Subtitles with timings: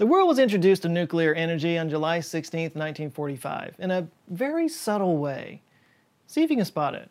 [0.00, 5.18] The world was introduced to nuclear energy on July 16, 1945, in a very subtle
[5.18, 5.60] way.
[6.26, 7.10] See if you can spot it.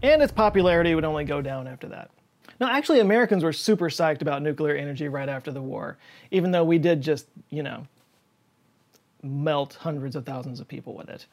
[0.00, 2.12] And its popularity would only go down after that.
[2.60, 5.98] Now, actually, Americans were super psyched about nuclear energy right after the war,
[6.30, 7.84] even though we did just, you know,
[9.22, 11.26] melt hundreds of thousands of people with it.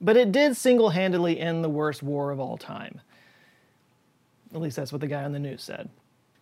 [0.00, 3.00] But it did single handedly end the worst war of all time.
[4.54, 5.88] At least that's what the guy on the news said.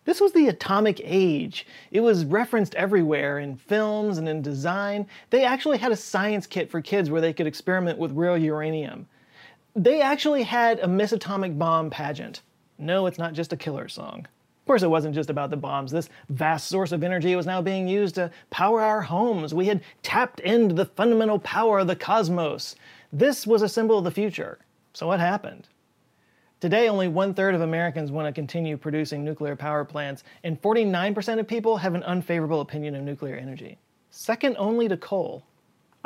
[0.05, 1.65] This was the atomic age.
[1.91, 5.07] It was referenced everywhere in films and in design.
[5.29, 9.07] They actually had a science kit for kids where they could experiment with real uranium.
[9.75, 12.41] They actually had a Miss Atomic Bomb pageant.
[12.77, 14.27] No, it's not just a killer song.
[14.63, 15.91] Of course, it wasn't just about the bombs.
[15.91, 19.53] This vast source of energy was now being used to power our homes.
[19.53, 22.77] We had tapped into the fundamental power of the cosmos.
[23.11, 24.59] This was a symbol of the future.
[24.93, 25.67] So, what happened?
[26.61, 31.39] Today, only one third of Americans want to continue producing nuclear power plants, and 49%
[31.39, 33.77] of people have an unfavorable opinion of nuclear energy.
[34.11, 35.43] Second only to coal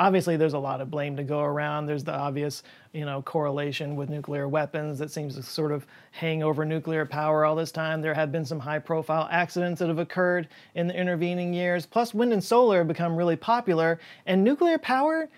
[0.00, 1.86] obviously there's a lot of blame to go around.
[1.86, 6.42] There's the obvious, you know, correlation with nuclear weapons that seems to sort of hang
[6.42, 8.00] over nuclear power all this time.
[8.00, 11.86] There have been some high-profile accidents that have occurred in the intervening years.
[11.86, 15.28] Plus, wind and solar have become really popular, and nuclear power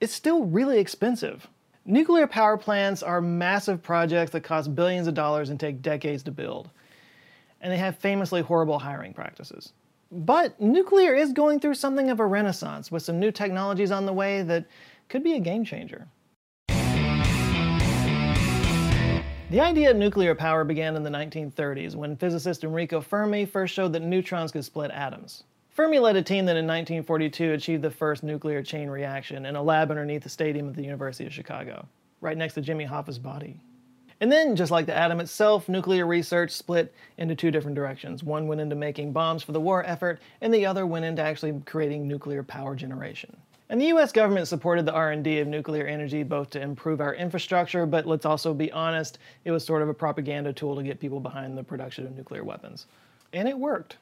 [0.00, 1.46] is still really expensive.
[1.84, 6.32] Nuclear power plants are massive projects that cost billions of dollars and take decades to
[6.32, 6.68] build.
[7.60, 9.72] And they have famously horrible hiring practices.
[10.16, 14.14] But nuclear is going through something of a renaissance with some new technologies on the
[14.14, 14.64] way that
[15.10, 16.08] could be a game changer.
[19.50, 23.92] The idea of nuclear power began in the 1930s when physicist Enrico Fermi first showed
[23.92, 25.44] that neutrons could split atoms.
[25.68, 29.62] Fermi led a team that in 1942 achieved the first nuclear chain reaction in a
[29.62, 31.86] lab underneath the stadium at the University of Chicago,
[32.22, 33.60] right next to Jimmy Hoffa's body.
[34.20, 38.22] And then, just like the atom itself, nuclear research split into two different directions.
[38.22, 41.60] One went into making bombs for the war effort, and the other went into actually
[41.66, 43.36] creating nuclear power generation.
[43.68, 47.84] And the US government supported the R&D of nuclear energy both to improve our infrastructure,
[47.84, 51.20] but let's also be honest, it was sort of a propaganda tool to get people
[51.20, 52.86] behind the production of nuclear weapons.
[53.32, 53.96] And it worked.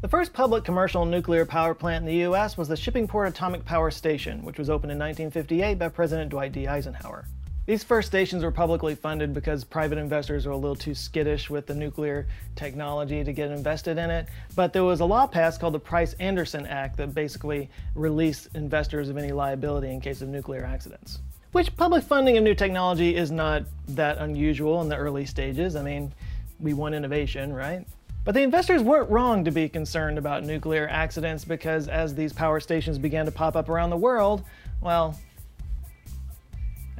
[0.00, 3.90] The first public commercial nuclear power plant in the US was the Shippingport Atomic Power
[3.90, 6.66] Station, which was opened in 1958 by President Dwight D.
[6.66, 7.26] Eisenhower.
[7.66, 11.66] These first stations were publicly funded because private investors were a little too skittish with
[11.66, 12.26] the nuclear
[12.56, 14.26] technology to get invested in it.
[14.56, 19.08] But there was a law passed called the Price Anderson Act that basically released investors
[19.08, 21.20] of any liability in case of nuclear accidents.
[21.52, 25.76] Which public funding of new technology is not that unusual in the early stages.
[25.76, 26.12] I mean,
[26.60, 27.86] we want innovation, right?
[28.24, 32.60] But the investors weren't wrong to be concerned about nuclear accidents because as these power
[32.60, 34.44] stations began to pop up around the world,
[34.80, 35.18] well,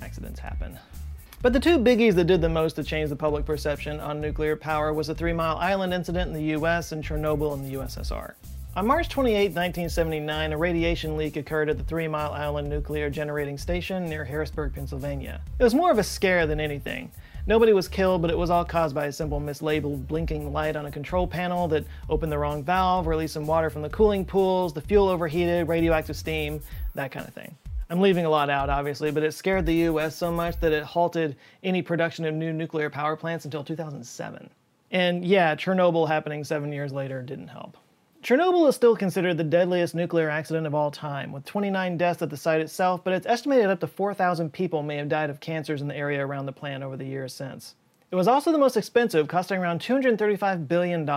[0.03, 0.79] accidents happen.
[1.43, 4.57] But the two biggies that did the most to change the public perception on nuclear
[4.57, 8.35] power was the Three Mile Island incident in the US and Chernobyl in the USSR.
[8.77, 13.59] On March 28, 1979, a radiation leak occurred at the Three Mile Island Nuclear Generating
[13.59, 15.41] Station near Harrisburg, Pennsylvania.
[15.59, 17.11] It was more of a scare than anything.
[17.47, 20.87] Nobody was killed, but it was all caused by a simple mislabeled blinking light on
[20.87, 24.73] a control panel that opened the wrong valve, released some water from the cooling pools,
[24.73, 26.61] the fuel overheated, radioactive steam,
[26.95, 27.57] that kind of thing.
[27.91, 30.85] I'm leaving a lot out, obviously, but it scared the US so much that it
[30.85, 31.35] halted
[31.65, 34.49] any production of new nuclear power plants until 2007.
[34.93, 37.77] And yeah, Chernobyl happening seven years later didn't help.
[38.23, 42.31] Chernobyl is still considered the deadliest nuclear accident of all time, with 29 deaths at
[42.31, 45.81] the site itself, but it's estimated up to 4,000 people may have died of cancers
[45.81, 47.75] in the area around the plant over the years since.
[48.13, 51.09] It was also the most expensive, costing around $235 billion.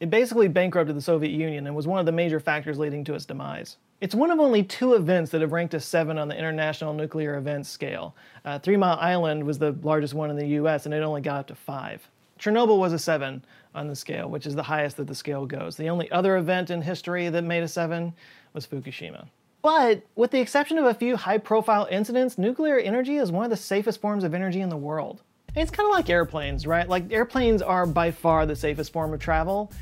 [0.00, 3.14] It basically bankrupted the Soviet Union and was one of the major factors leading to
[3.14, 3.76] its demise.
[4.04, 7.38] It's one of only two events that have ranked a seven on the International Nuclear
[7.38, 8.14] Events Scale.
[8.44, 11.40] Uh, Three Mile Island was the largest one in the US, and it only got
[11.40, 12.06] up to five.
[12.38, 13.42] Chernobyl was a seven
[13.74, 15.76] on the scale, which is the highest that the scale goes.
[15.76, 18.12] The only other event in history that made a seven
[18.52, 19.26] was Fukushima.
[19.62, 23.50] But with the exception of a few high profile incidents, nuclear energy is one of
[23.50, 25.22] the safest forms of energy in the world.
[25.56, 26.86] it's kind of like airplanes, right?
[26.86, 29.72] Like airplanes are by far the safest form of travel,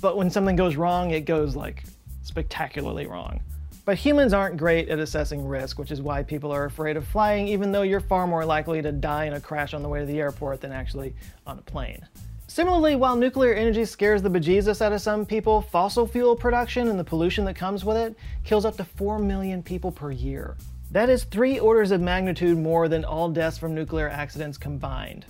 [0.00, 1.84] but when something goes wrong, it goes like
[2.26, 3.40] spectacularly wrong.
[3.84, 7.46] But humans aren't great at assessing risk, which is why people are afraid of flying,
[7.46, 10.06] even though you're far more likely to die in a crash on the way to
[10.06, 11.14] the airport than actually
[11.46, 12.04] on a plane.
[12.48, 16.98] Similarly, while nuclear energy scares the bejesus out of some people, fossil fuel production and
[16.98, 20.56] the pollution that comes with it kills up to 4 million people per year.
[20.90, 25.26] That is three orders of magnitude more than all deaths from nuclear accidents combined.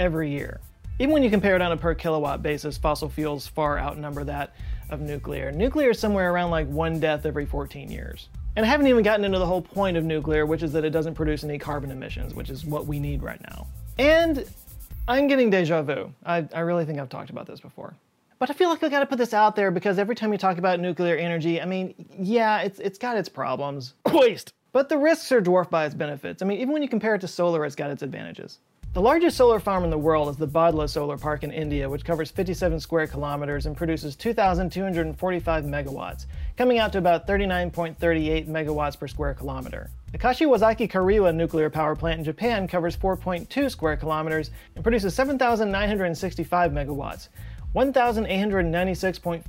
[0.00, 0.60] Every year.
[0.98, 4.54] Even when you compare it on a per kilowatt basis, fossil fuels far outnumber that
[4.90, 5.52] of nuclear.
[5.52, 8.28] Nuclear is somewhere around like one death every 14 years.
[8.56, 10.90] And I haven't even gotten into the whole point of nuclear, which is that it
[10.90, 13.66] doesn't produce any carbon emissions, which is what we need right now.
[13.98, 14.44] And
[15.06, 16.12] I'm getting deja vu.
[16.24, 17.94] I, I really think I've talked about this before.
[18.38, 20.58] But I feel like I gotta put this out there because every time you talk
[20.58, 23.94] about nuclear energy, I mean, yeah, it's, it's got its problems.
[24.12, 24.52] Waste!
[24.72, 26.42] But the risks are dwarfed by its benefits.
[26.42, 28.58] I mean, even when you compare it to solar, it's got its advantages.
[28.94, 32.06] The largest solar farm in the world is the Bhadla Solar Park in India, which
[32.06, 36.24] covers 57 square kilometers and produces 2,245 megawatts,
[36.56, 39.90] coming out to about 39.38 megawatts per square kilometer.
[40.10, 46.72] The Kashiwazaki Kariwa nuclear power plant in Japan covers 4.2 square kilometers and produces 7,965
[46.72, 47.28] megawatts,
[47.74, 49.44] 1,896.42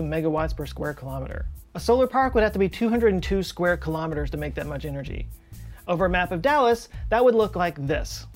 [0.00, 1.46] megawatts per square kilometer.
[1.74, 5.26] A solar park would have to be 202 square kilometers to make that much energy.
[5.88, 8.26] Over a map of Dallas, that would look like this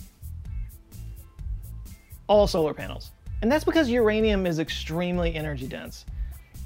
[2.30, 3.10] all solar panels.
[3.42, 6.06] And that's because uranium is extremely energy dense.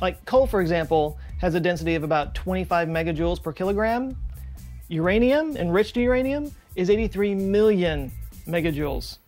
[0.01, 4.15] Like coal, for example, has a density of about 25 megajoules per kilogram.
[4.89, 8.13] Uranium, enriched uranium, is 83 million
[8.47, 9.19] megajoules.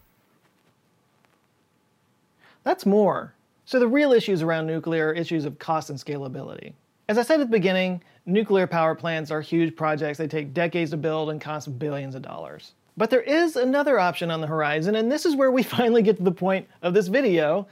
[2.64, 3.32] That's more.
[3.64, 6.74] So the real issues around nuclear are issues of cost and scalability.
[7.08, 10.18] As I said at the beginning, nuclear power plants are huge projects.
[10.18, 12.72] They take decades to build and cost billions of dollars.
[12.96, 16.16] But there is another option on the horizon, and this is where we finally get
[16.16, 17.66] to the point of this video,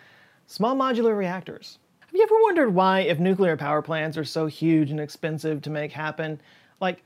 [0.46, 1.78] small modular reactors.
[2.00, 5.70] Have you ever wondered why, if nuclear power plants are so huge and expensive to
[5.70, 6.40] make happen,
[6.80, 7.02] like,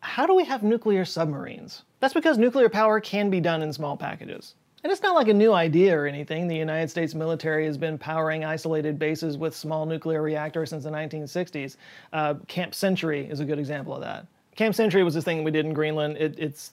[0.00, 1.82] how do we have nuclear submarines?
[2.00, 4.54] That's because nuclear power can be done in small packages.
[4.84, 6.46] And it's not like a new idea or anything.
[6.46, 10.90] The United States military has been powering isolated bases with small nuclear reactors since the
[10.90, 11.76] 1960s.
[12.12, 14.26] Uh, Camp Century is a good example of that.
[14.54, 16.16] Camp Century was this thing we did in Greenland.
[16.16, 16.72] It, it's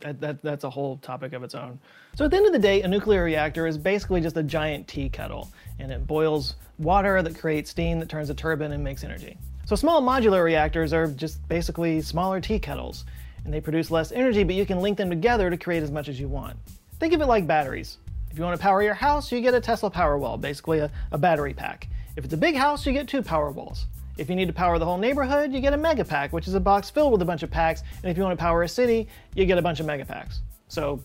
[0.00, 1.78] that, that, that's a whole topic of its own.
[2.16, 4.88] So at the end of the day, a nuclear reactor is basically just a giant
[4.88, 9.04] tea kettle, and it boils water that creates steam that turns a turbine and makes
[9.04, 9.38] energy.
[9.66, 13.04] So small modular reactors are just basically smaller tea kettles,
[13.44, 16.08] and they produce less energy, but you can link them together to create as much
[16.08, 16.56] as you want.
[16.98, 17.98] Think of it like batteries.
[18.30, 21.18] If you want to power your house, you get a Tesla Powerwall, basically a, a
[21.18, 21.88] battery pack.
[22.16, 23.84] If it's a big house, you get two Powerwalls.
[24.18, 26.54] If you need to power the whole neighborhood, you get a mega pack, which is
[26.54, 27.82] a box filled with a bunch of packs.
[28.02, 30.40] And if you want to power a city, you get a bunch of mega packs.
[30.68, 31.02] So,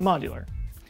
[0.00, 0.46] modular.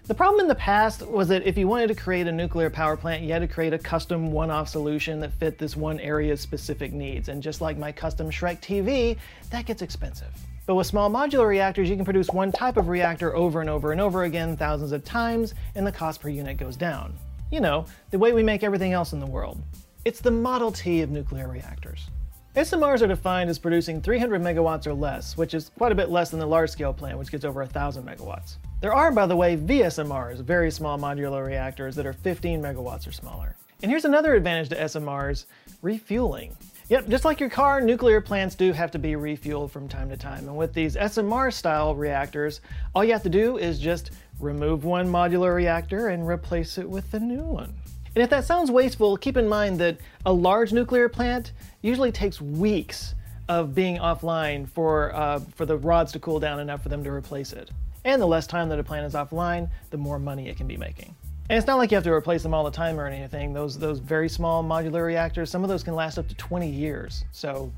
[0.06, 2.96] The problem in the past was that if you wanted to create a nuclear power
[2.96, 6.40] plant, you had to create a custom one off solution that fit this one area's
[6.40, 7.28] specific needs.
[7.28, 9.16] And just like my custom Shrek TV,
[9.50, 10.28] that gets expensive.
[10.66, 13.90] But with small modular reactors, you can produce one type of reactor over and over
[13.90, 17.16] and over again, thousands of times, and the cost per unit goes down.
[17.50, 19.60] You know, the way we make everything else in the world.
[20.06, 22.10] It's the Model T of nuclear reactors.
[22.54, 26.30] SMRs are defined as producing 300 megawatts or less, which is quite a bit less
[26.30, 28.58] than the large-scale plant, which gets over 1,000 megawatts.
[28.80, 33.10] There are, by the way, VSMRs, very small modular reactors that are 15 megawatts or
[33.10, 33.56] smaller.
[33.82, 35.46] And here's another advantage to SMRs,
[35.82, 36.56] refueling.
[36.88, 40.16] Yep, just like your car, nuclear plants do have to be refueled from time to
[40.16, 40.46] time.
[40.46, 42.60] And with these SMR-style reactors,
[42.94, 47.12] all you have to do is just remove one modular reactor and replace it with
[47.14, 47.74] a new one.
[48.16, 52.40] And if that sounds wasteful, keep in mind that a large nuclear plant usually takes
[52.40, 53.14] weeks
[53.46, 57.10] of being offline for, uh, for the rods to cool down enough for them to
[57.10, 57.70] replace it.
[58.06, 60.78] And the less time that a plant is offline, the more money it can be
[60.78, 61.14] making.
[61.50, 63.52] And it's not like you have to replace them all the time or anything.
[63.52, 67.26] Those, those very small modular reactors, some of those can last up to 20 years.
[67.32, 67.70] So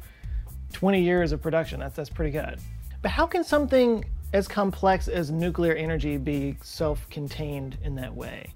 [0.73, 2.61] 20 years of production, that's, that's pretty good.
[3.02, 8.52] But how can something as complex as nuclear energy be self-contained in that way?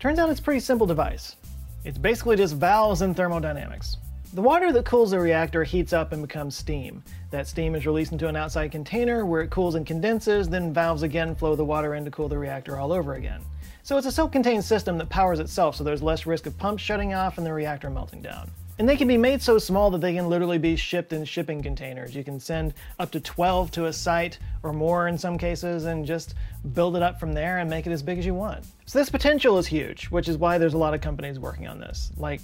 [0.00, 1.36] Turns out it's a pretty simple device.
[1.84, 3.98] It's basically just valves and thermodynamics.
[4.32, 7.04] The water that cools the reactor heats up and becomes steam.
[7.30, 11.02] That steam is released into an outside container where it cools and condenses, then valves
[11.02, 13.42] again flow the water in to cool the reactor all over again.
[13.82, 17.12] So it's a self-contained system that powers itself so there's less risk of pumps shutting
[17.12, 18.50] off and the reactor melting down.
[18.80, 21.62] And they can be made so small that they can literally be shipped in shipping
[21.62, 22.16] containers.
[22.16, 26.06] You can send up to 12 to a site or more in some cases and
[26.06, 26.34] just
[26.72, 28.64] build it up from there and make it as big as you want.
[28.86, 31.78] So this potential is huge, which is why there's a lot of companies working on
[31.78, 32.10] this.
[32.16, 32.40] Like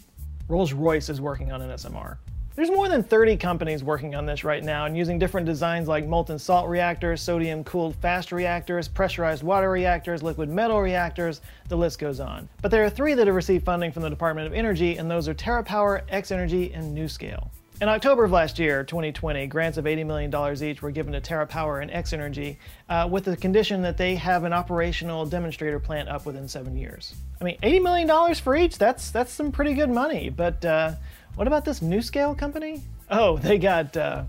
[0.47, 2.19] Rolls-Royce is working on an SMR.
[2.57, 6.07] There's more than 30 companies working on this right now and using different designs like
[6.07, 11.99] molten salt reactors, sodium cooled fast reactors, pressurized water reactors, liquid metal reactors, the list
[11.99, 12.49] goes on.
[12.63, 15.29] But there are three that have received funding from the Department of Energy, and those
[15.29, 17.51] are TerraPower, X Energy, and NuScale.
[17.83, 21.83] In October of last year, 2020, grants of $80 million each were given to TerraPower
[21.83, 22.59] and X Energy
[22.89, 27.15] uh, with the condition that they have an operational demonstrator plant up within seven years.
[27.39, 30.93] I mean, $80 million for each, that's, that's some pretty good money, but uh,
[31.37, 32.83] what about this NuScale company?
[33.11, 34.25] Oh, they got uh,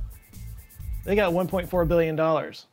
[1.06, 2.66] they got 1.4 billion dollars.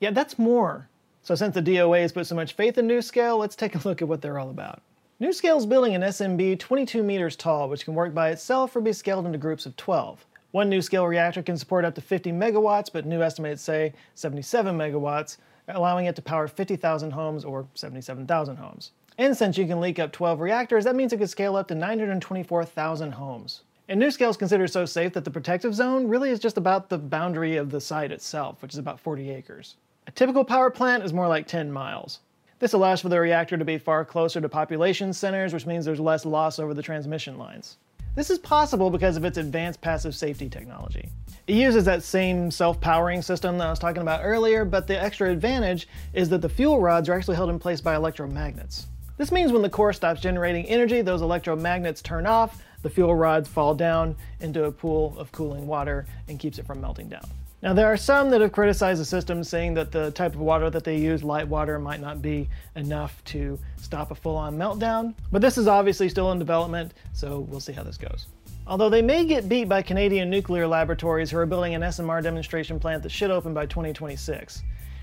[0.00, 0.88] Yeah, that's more.
[1.22, 4.02] So since the DOE has put so much faith in NuScale, let's take a look
[4.02, 4.82] at what they're all about.
[5.20, 8.92] NuScale is building an SMR 22 meters tall, which can work by itself or be
[8.92, 10.24] scaled into groups of 12.
[10.52, 15.38] One NuScale reactor can support up to 50 megawatts, but new estimates say 77 megawatts,
[15.68, 18.92] allowing it to power 50,000 homes or 77,000 homes.
[19.18, 21.74] And since you can leak up 12 reactors, that means it could scale up to
[21.74, 23.62] 924,000 homes.
[23.88, 26.98] And NuScale is considered so safe that the protective zone really is just about the
[26.98, 29.76] boundary of the site itself, which is about 40 acres.
[30.06, 32.18] A typical power plant is more like 10 miles.
[32.58, 36.00] This allows for the reactor to be far closer to population centers, which means there's
[36.00, 37.78] less loss over the transmission lines.
[38.16, 41.10] This is possible because of its advanced passive safety technology.
[41.46, 45.30] It uses that same self-powering system that I was talking about earlier, but the extra
[45.30, 48.86] advantage is that the fuel rods are actually held in place by electromagnets.
[49.16, 53.48] This means when the core stops generating energy, those electromagnets turn off, the fuel rods
[53.48, 57.26] fall down into a pool of cooling water and keeps it from melting down.
[57.62, 60.68] Now, there are some that have criticized the system, saying that the type of water
[60.68, 65.14] that they use, light water, might not be enough to stop a full on meltdown.
[65.32, 68.26] But this is obviously still in development, so we'll see how this goes.
[68.66, 72.78] Although they may get beat by Canadian nuclear laboratories who are building an SMR demonstration
[72.78, 74.62] plant that should open by 2026.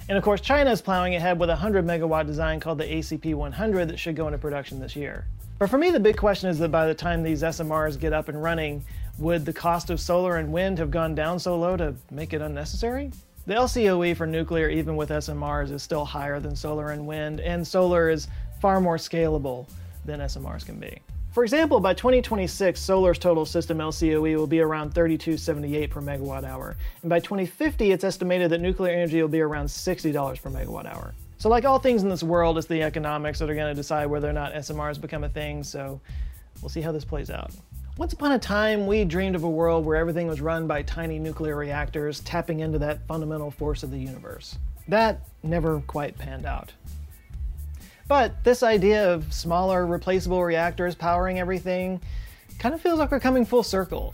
[0.10, 3.36] And of course, China is plowing ahead with a 100 megawatt design called the ACP
[3.36, 5.26] 100 that should go into production this year.
[5.60, 8.28] But for me, the big question is that by the time these SMRs get up
[8.28, 8.84] and running,
[9.18, 12.42] would the cost of solar and wind have gone down so low to make it
[12.42, 13.12] unnecessary?
[13.46, 17.66] The LCOE for nuclear, even with SMRs, is still higher than solar and wind, and
[17.66, 18.28] solar is
[18.60, 19.68] far more scalable
[20.06, 21.00] than SMRs can be.
[21.34, 26.78] For example, by 2026, solar's total system LCOE will be around 32.78 per megawatt hour,
[27.02, 31.16] and by 2050, it's estimated that nuclear energy will be around $60 per megawatt hour.
[31.40, 34.06] So, like all things in this world, it's the economics that are going to decide
[34.06, 35.64] whether or not SMRs become a thing.
[35.64, 36.00] So,
[36.62, 37.50] we'll see how this plays out.
[37.98, 41.18] Once upon a time, we dreamed of a world where everything was run by tiny
[41.18, 44.60] nuclear reactors tapping into that fundamental force of the universe.
[44.88, 46.74] That never quite panned out.
[48.14, 52.00] But this idea of smaller, replaceable reactors powering everything
[52.60, 54.14] kind of feels like we're coming full circle.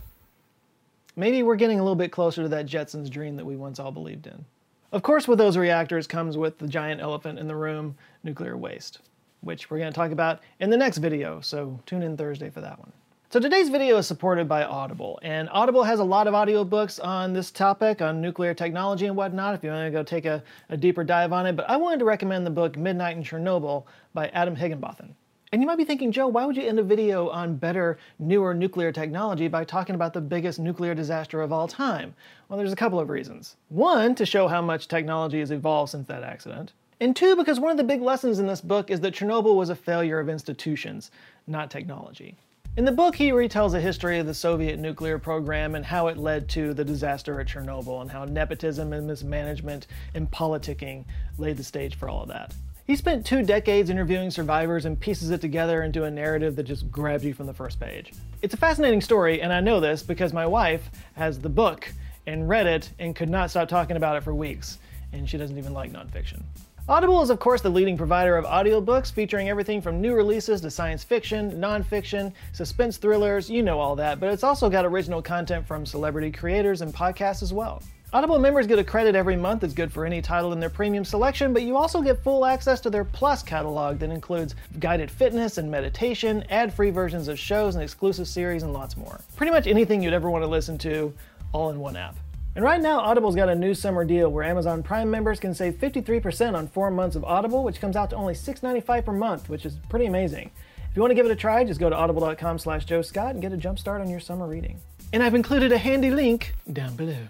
[1.16, 3.92] Maybe we're getting a little bit closer to that Jetsons dream that we once all
[3.92, 4.46] believed in.
[4.90, 9.00] Of course, with those reactors comes with the giant elephant in the room, nuclear waste,
[9.42, 12.62] which we're going to talk about in the next video, so tune in Thursday for
[12.62, 12.92] that one.
[13.32, 17.32] So today's video is supported by Audible, and Audible has a lot of audiobooks on
[17.32, 20.76] this topic, on nuclear technology and whatnot, if you want to go take a, a
[20.76, 23.84] deeper dive on it, but I wanted to recommend the book Midnight in Chernobyl
[24.14, 25.14] by Adam Higginbotham.
[25.52, 28.52] And you might be thinking, Joe, why would you end a video on better, newer
[28.52, 32.12] nuclear technology by talking about the biggest nuclear disaster of all time?
[32.48, 33.54] Well, there's a couple of reasons.
[33.68, 36.72] One, to show how much technology has evolved since that accident.
[36.98, 39.70] And two, because one of the big lessons in this book is that Chernobyl was
[39.70, 41.12] a failure of institutions,
[41.46, 42.36] not technology.
[42.80, 46.16] In the book, he retells a history of the Soviet nuclear program and how it
[46.16, 51.04] led to the disaster at Chernobyl and how nepotism and mismanagement and politicking
[51.36, 52.54] laid the stage for all of that.
[52.86, 56.90] He spent two decades interviewing survivors and pieces it together into a narrative that just
[56.90, 58.14] grabs you from the first page.
[58.40, 61.86] It's a fascinating story, and I know this because my wife has the book
[62.26, 64.78] and read it and could not stop talking about it for weeks,
[65.12, 66.40] and she doesn't even like nonfiction.
[66.88, 70.70] Audible is, of course, the leading provider of audiobooks featuring everything from new releases to
[70.70, 75.66] science fiction, nonfiction, suspense thrillers, you know all that, but it's also got original content
[75.66, 77.82] from celebrity creators and podcasts as well.
[78.12, 81.04] Audible members get a credit every month that's good for any title in their premium
[81.04, 85.58] selection, but you also get full access to their Plus catalog that includes guided fitness
[85.58, 89.20] and meditation, ad free versions of shows and exclusive series, and lots more.
[89.36, 91.14] Pretty much anything you'd ever want to listen to,
[91.52, 92.16] all in one app.
[92.56, 95.74] And right now, Audible's got a new summer deal where Amazon Prime members can save
[95.74, 99.64] 53% on four months of Audible, which comes out to only $6.95 per month, which
[99.64, 100.50] is pretty amazing.
[100.90, 103.34] If you want to give it a try, just go to audible.com slash Joe Scott
[103.34, 104.80] and get a jump start on your summer reading.
[105.12, 107.28] And I've included a handy link down below.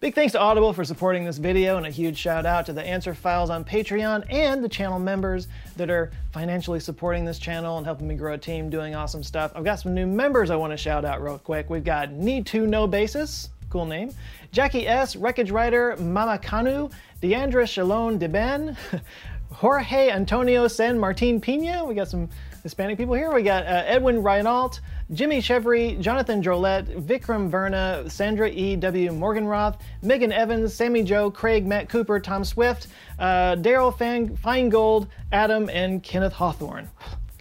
[0.00, 2.82] Big thanks to Audible for supporting this video and a huge shout out to the
[2.82, 7.86] Answer Files on Patreon and the channel members that are financially supporting this channel and
[7.86, 9.52] helping me grow a team doing awesome stuff.
[9.54, 11.70] I've got some new members I want to shout out real quick.
[11.70, 14.10] We've got Need to Know Basis, cool name.
[14.52, 18.76] Jackie S., Wreckage Rider, Mama Kanu, Deandra Shalom Deben,
[19.50, 21.82] Jorge Antonio San Martin Pina.
[21.82, 22.28] We got some
[22.62, 23.32] Hispanic people here.
[23.32, 24.80] We got uh, Edwin Reinalt,
[25.14, 28.76] Jimmy Chevry, Jonathan Drolette, Vikram Verna, Sandra E.
[28.76, 29.10] W.
[29.10, 32.88] Morganroth, Megan Evans, Sammy Joe, Craig, Matt Cooper, Tom Swift,
[33.18, 36.90] uh, Daryl Fang Feingold, Adam, and Kenneth Hawthorne.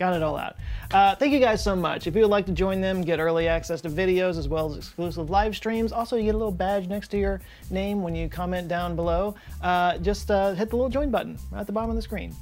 [0.02, 0.56] Got it all out.
[0.90, 2.08] Uh, thank you guys so much.
[2.08, 4.76] If you would like to join them, get early access to videos as well as
[4.76, 5.92] exclusive live streams.
[5.92, 7.40] Also, you get a little badge next to your
[7.70, 9.36] name when you comment down below.
[9.62, 12.36] Uh, just uh, hit the little join button right at the bottom of the screen.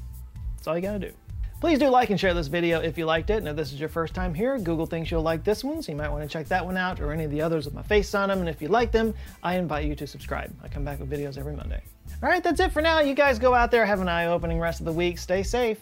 [0.55, 1.11] That's all you gotta do.
[1.59, 3.39] Please do like and share this video if you liked it.
[3.39, 5.91] And if this is your first time here, Google thinks you'll like this one, so
[5.91, 7.83] you might want to check that one out or any of the others with my
[7.83, 8.39] face on them.
[8.39, 9.13] And if you like them,
[9.43, 10.55] I invite you to subscribe.
[10.63, 11.83] I come back with videos every Monday.
[12.23, 13.01] All right, that's it for now.
[13.01, 15.17] You guys go out there, have an eye-opening rest of the week.
[15.17, 15.79] Stay safe.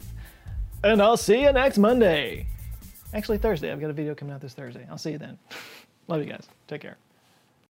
[0.84, 2.48] And I'll see you next Monday.
[3.14, 3.72] Actually, Thursday.
[3.72, 4.86] I've got a video coming out this Thursday.
[4.90, 5.38] I'll see you then.
[6.08, 6.48] Love you guys.
[6.68, 6.98] Take care.